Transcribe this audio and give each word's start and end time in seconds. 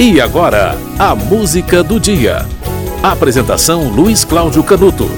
E 0.00 0.20
agora, 0.20 0.78
a 0.96 1.12
música 1.12 1.82
do 1.82 1.98
dia. 1.98 2.46
Apresentação 3.02 3.88
Luiz 3.88 4.24
Cláudio 4.24 4.62
Canuto. 4.62 5.10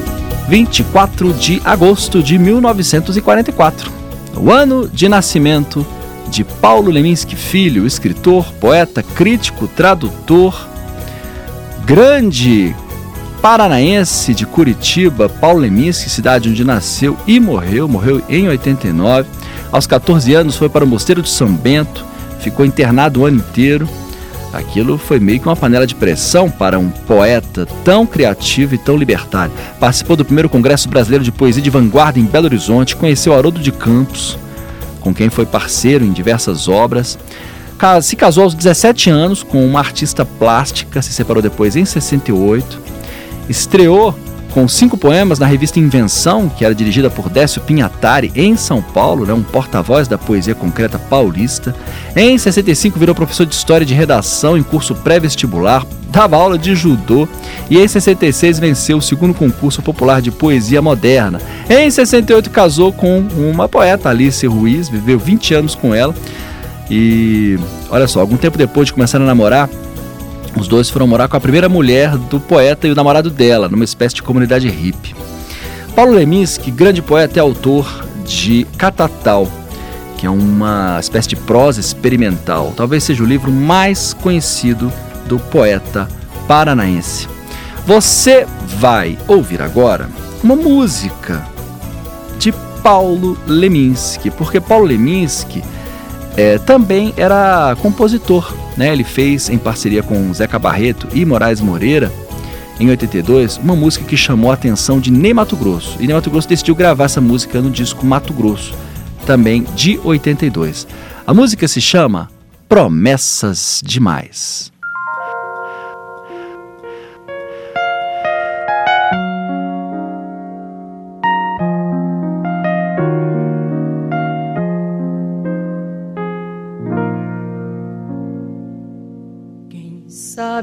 24 0.48 1.34
de 1.34 1.60
agosto 1.66 2.22
de 2.22 2.38
1944. 2.38 3.92
O 4.34 4.50
ano 4.50 4.88
de 4.88 5.06
nascimento 5.06 5.86
de 6.30 6.42
Paulo 6.44 6.90
Leminski 6.90 7.36
Filho, 7.36 7.86
escritor, 7.86 8.50
poeta, 8.54 9.02
crítico, 9.02 9.68
tradutor, 9.68 10.66
grande 11.84 12.74
paranaense 13.42 14.32
de 14.32 14.46
Curitiba, 14.46 15.28
Paulo 15.28 15.58
Leminski, 15.58 16.08
cidade 16.08 16.48
onde 16.48 16.64
nasceu 16.64 17.18
e 17.26 17.38
morreu, 17.38 17.86
morreu 17.86 18.22
em 18.30 18.48
89. 18.48 19.28
Aos 19.70 19.86
14 19.86 20.32
anos 20.32 20.56
foi 20.56 20.70
para 20.70 20.86
o 20.86 20.88
Mosteiro 20.88 21.20
de 21.20 21.28
São 21.28 21.52
Bento, 21.52 22.02
ficou 22.40 22.64
internado 22.64 23.20
o 23.20 23.26
ano 23.26 23.36
inteiro 23.36 23.86
Aquilo 24.52 24.98
foi 24.98 25.20
meio 25.20 25.38
que 25.38 25.46
uma 25.46 25.56
panela 25.56 25.86
de 25.86 25.94
pressão 25.94 26.50
para 26.50 26.78
um 26.78 26.90
poeta 26.90 27.66
tão 27.84 28.04
criativo 28.04 28.74
e 28.74 28.78
tão 28.78 28.96
libertário. 28.96 29.52
Participou 29.78 30.16
do 30.16 30.24
primeiro 30.24 30.48
Congresso 30.48 30.88
Brasileiro 30.88 31.24
de 31.24 31.30
Poesia 31.30 31.62
de 31.62 31.70
Vanguarda 31.70 32.18
em 32.18 32.24
Belo 32.24 32.46
Horizonte, 32.46 32.96
conheceu 32.96 33.32
Haroldo 33.32 33.60
de 33.60 33.70
Campos, 33.70 34.36
com 35.00 35.14
quem 35.14 35.30
foi 35.30 35.46
parceiro 35.46 36.04
em 36.04 36.10
diversas 36.10 36.68
obras. 36.68 37.18
Se 38.02 38.14
casou 38.14 38.44
aos 38.44 38.54
17 38.54 39.08
anos 39.08 39.42
com 39.42 39.64
uma 39.64 39.78
artista 39.78 40.24
plástica, 40.24 41.00
se 41.00 41.12
separou 41.12 41.42
depois 41.42 41.76
em 41.76 41.84
68. 41.84 42.78
Estreou 43.48 44.14
com 44.50 44.66
cinco 44.68 44.96
poemas 44.96 45.38
na 45.38 45.46
revista 45.46 45.78
Invenção, 45.78 46.48
que 46.48 46.64
era 46.64 46.74
dirigida 46.74 47.08
por 47.08 47.28
Décio 47.28 47.60
Pinhatari, 47.62 48.32
em 48.34 48.56
São 48.56 48.82
Paulo, 48.82 49.24
né, 49.24 49.32
um 49.32 49.42
porta-voz 49.42 50.08
da 50.08 50.18
poesia 50.18 50.54
concreta 50.54 50.98
paulista. 50.98 51.74
Em 52.16 52.36
65 52.36 52.98
virou 52.98 53.14
professor 53.14 53.46
de 53.46 53.54
História 53.54 53.86
de 53.86 53.94
Redação 53.94 54.58
em 54.58 54.62
curso 54.62 54.94
pré-vestibular, 54.94 55.86
dava 56.10 56.36
aula 56.36 56.58
de 56.58 56.74
judô 56.74 57.28
e 57.68 57.78
em 57.78 57.86
66 57.86 58.58
venceu 58.58 58.98
o 58.98 59.02
segundo 59.02 59.32
concurso 59.32 59.80
popular 59.80 60.20
de 60.20 60.30
poesia 60.30 60.82
moderna. 60.82 61.40
Em 61.68 61.90
68 61.90 62.50
casou 62.50 62.92
com 62.92 63.20
uma 63.36 63.68
poeta, 63.68 64.08
Alice 64.08 64.46
Ruiz, 64.46 64.88
viveu 64.88 65.18
20 65.18 65.54
anos 65.54 65.74
com 65.74 65.94
ela. 65.94 66.14
E 66.90 67.56
olha 67.88 68.08
só, 68.08 68.20
algum 68.20 68.36
tempo 68.36 68.58
depois 68.58 68.86
de 68.86 68.92
começar 68.92 69.18
a 69.18 69.24
namorar, 69.24 69.70
os 70.56 70.66
dois 70.66 70.90
foram 70.90 71.06
morar 71.06 71.28
com 71.28 71.36
a 71.36 71.40
primeira 71.40 71.68
mulher 71.68 72.16
do 72.16 72.40
poeta 72.40 72.86
e 72.86 72.90
o 72.90 72.94
namorado 72.94 73.30
dela, 73.30 73.68
numa 73.68 73.84
espécie 73.84 74.16
de 74.16 74.22
comunidade 74.22 74.68
hippie. 74.68 75.14
Paulo 75.94 76.12
Leminski, 76.12 76.70
grande 76.70 77.02
poeta 77.02 77.38
e 77.38 77.40
autor 77.40 78.06
de 78.24 78.66
Catatal, 78.76 79.48
que 80.16 80.26
é 80.26 80.30
uma 80.30 80.98
espécie 81.00 81.28
de 81.28 81.36
prosa 81.36 81.80
experimental. 81.80 82.72
Talvez 82.76 83.04
seja 83.04 83.22
o 83.22 83.26
livro 83.26 83.50
mais 83.50 84.12
conhecido 84.12 84.92
do 85.26 85.38
poeta 85.38 86.08
paranaense. 86.46 87.28
Você 87.86 88.46
vai 88.78 89.18
ouvir 89.26 89.62
agora 89.62 90.08
uma 90.42 90.56
música 90.56 91.44
de 92.38 92.52
Paulo 92.82 93.38
Leminski, 93.46 94.30
porque 94.30 94.60
Paulo 94.60 94.86
Leminski 94.86 95.62
é, 96.36 96.58
também 96.58 97.12
era 97.16 97.76
compositor. 97.80 98.52
Né? 98.76 98.92
Ele 98.92 99.04
fez, 99.04 99.48
em 99.48 99.58
parceria 99.58 100.02
com 100.02 100.32
Zeca 100.32 100.58
Barreto 100.58 101.08
e 101.12 101.24
Moraes 101.24 101.60
Moreira, 101.60 102.10
em 102.78 102.88
82, 102.88 103.58
uma 103.58 103.76
música 103.76 104.04
que 104.06 104.16
chamou 104.16 104.50
a 104.50 104.54
atenção 104.54 105.00
de 105.00 105.10
Ney 105.10 105.34
Mato 105.34 105.54
Grosso. 105.54 105.96
E 106.00 106.06
Ney 106.06 106.14
Mato 106.14 106.30
Grosso 106.30 106.48
decidiu 106.48 106.74
gravar 106.74 107.04
essa 107.04 107.20
música 107.20 107.60
no 107.60 107.70
disco 107.70 108.06
Mato 108.06 108.32
Grosso, 108.32 108.74
também 109.26 109.66
de 109.74 110.00
82. 110.02 110.86
A 111.26 111.34
música 111.34 111.68
se 111.68 111.80
chama 111.80 112.30
Promessas 112.68 113.82
Demais. 113.84 114.69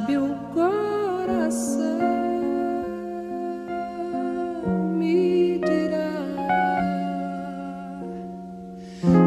Sabe 0.07 0.17
o 0.17 0.35
coração 0.53 1.99
me 4.95 5.59
dirá, 5.59 6.23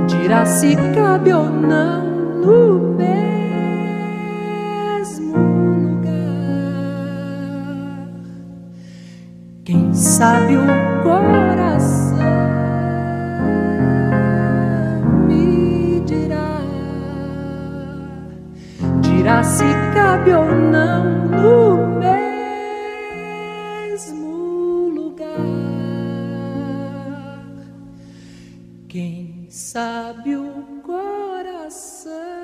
dirá 0.06 0.46
se 0.46 0.74
cabe 0.94 1.34
ou 1.34 1.50
não 1.50 2.06
no 2.41 2.94
mesmo 2.96 3.76
lugar. 5.82 6.14
Quem 9.64 9.92
sabe 9.92 10.56
o 10.56 10.66
coração 11.02 12.09
se 19.44 19.64
cabe 19.94 20.32
ou 20.34 20.44
não 20.44 21.04
no 21.28 21.98
mesmo 23.88 24.88
lugar. 24.88 25.30
Quem 28.88 29.46
sabe 29.48 30.36
o 30.36 30.82
coração. 30.82 32.40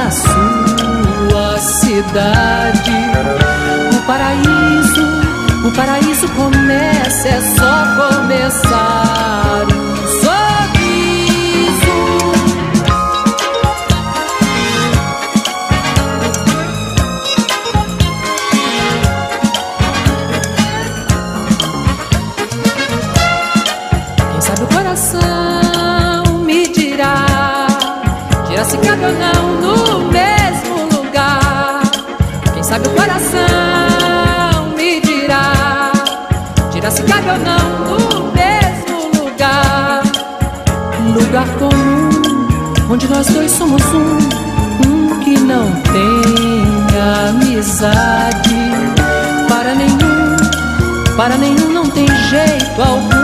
Na 0.00 0.10
sua 0.10 1.58
cidade. 1.58 2.90
O 3.94 4.06
paraíso, 4.06 5.04
o 5.66 5.70
paraíso 5.72 6.28
começa, 6.30 7.28
é 7.28 7.40
só 7.56 7.84
começar. 8.00 9.66
Sabe 24.40 24.62
o 24.62 24.66
coração 24.74 26.38
me 26.44 26.66
dirá 26.68 27.66
Dirá 28.48 28.64
se 28.64 28.78
cabe 28.78 29.04
ou 29.04 29.12
não 29.12 29.49
no 37.38 38.32
mesmo 38.32 39.24
lugar. 39.24 40.02
Lugar 41.12 41.48
comum 41.58 42.10
Onde 42.88 43.08
nós 43.08 43.26
dois 43.26 43.50
somos 43.50 43.82
um 43.92 44.18
Um 44.86 45.20
que 45.20 45.36
não 45.40 45.72
tem 45.82 46.98
amizade. 47.28 48.54
Para 49.48 49.74
nenhum 49.74 50.36
Para 51.16 51.36
nenhum 51.36 51.72
não 51.72 51.90
tem 51.90 52.06
jeito 52.06 52.80
algum 52.80 53.19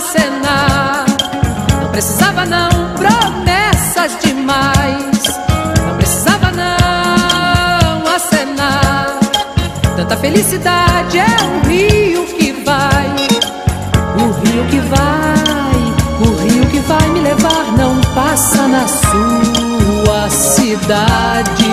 acenar. 0.00 1.04
Não 1.80 1.90
precisava, 1.90 2.46
não, 2.46 2.70
promessas 2.96 4.16
demais. 4.22 5.22
Não 5.86 5.96
precisava, 5.96 6.50
não, 6.50 8.14
acenar. 8.14 9.18
Tanta 9.96 10.16
felicidade 10.16 11.18
é 11.18 11.26
o 11.44 11.68
rio 11.68 12.24
que 12.26 12.52
vai. 12.64 13.06
O 14.16 14.32
rio 14.40 14.64
que 14.70 14.80
vai, 14.80 16.26
o 16.26 16.34
rio 16.42 16.66
que 16.66 16.80
vai 16.80 17.06
me 17.08 17.20
levar. 17.20 17.64
Não 17.76 18.00
passa 18.14 18.66
na 18.68 18.86
sua 18.88 20.30
cidade. 20.30 21.70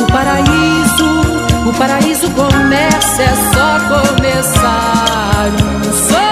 O 0.00 0.12
paraíso, 0.12 1.68
o 1.68 1.72
paraíso 1.74 2.30
começa, 2.30 3.22
é 3.22 3.34
só 3.52 3.80
começar. 3.88 5.48
Um 5.86 5.92
sonho 6.08 6.23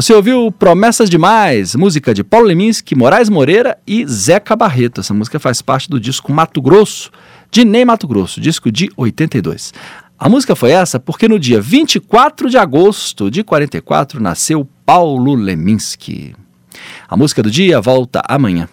Você 0.00 0.14
ouviu 0.14 0.50
Promessas 0.50 1.10
Demais, 1.10 1.74
música 1.74 2.14
de 2.14 2.24
Paulo 2.24 2.46
Leminski, 2.46 2.94
Moraes 2.94 3.28
Moreira 3.28 3.76
e 3.86 4.06
Zeca 4.06 4.56
Barreto. 4.56 5.02
Essa 5.02 5.12
música 5.12 5.38
faz 5.38 5.60
parte 5.60 5.90
do 5.90 6.00
disco 6.00 6.32
Mato 6.32 6.62
Grosso, 6.62 7.10
de 7.50 7.66
Ney 7.66 7.84
Mato 7.84 8.08
Grosso, 8.08 8.40
disco 8.40 8.72
de 8.72 8.90
82. 8.96 9.74
A 10.18 10.26
música 10.26 10.56
foi 10.56 10.70
essa 10.70 10.98
porque 10.98 11.28
no 11.28 11.38
dia 11.38 11.60
24 11.60 12.48
de 12.48 12.56
agosto 12.56 13.30
de 13.30 13.44
44 13.44 14.22
nasceu 14.22 14.66
Paulo 14.86 15.34
Leminski. 15.34 16.34
A 17.06 17.14
música 17.14 17.42
do 17.42 17.50
dia 17.50 17.78
volta 17.78 18.22
amanhã. 18.26 18.70